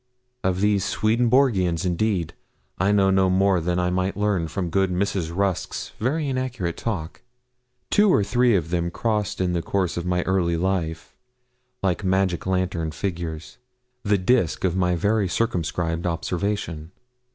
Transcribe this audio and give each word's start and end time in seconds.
Of 0.43 0.61
these 0.61 0.83
Swedenborgians, 0.83 1.85
indeed, 1.85 2.33
I 2.79 2.91
know 2.91 3.11
no 3.11 3.29
more 3.29 3.61
than 3.61 3.77
I 3.77 3.91
might 3.91 4.17
learn 4.17 4.47
from 4.47 4.71
good 4.71 4.89
Mrs. 4.89 5.29
Rusk's 5.31 5.91
very 5.99 6.27
inaccurate 6.27 6.75
talk. 6.75 7.21
Two 7.91 8.11
or 8.11 8.23
three 8.23 8.55
of 8.55 8.71
them 8.71 8.89
crossed 8.89 9.39
in 9.39 9.53
the 9.53 9.61
course 9.61 9.97
of 9.97 10.07
my 10.07 10.23
early 10.23 10.57
life, 10.57 11.15
like 11.83 12.03
magic 12.03 12.47
lantern 12.47 12.89
figures, 12.89 13.59
the 14.01 14.17
disk 14.17 14.63
of 14.63 14.75
my 14.75 14.95
very 14.95 15.27
circumscribed 15.27 16.07
observation. 16.07 16.89